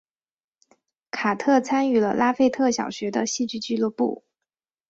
[1.11, 4.23] 卡特参与了拉斐特小学的戏剧俱乐部。